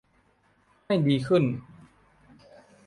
[0.85, 1.43] ให้ดีขึ้น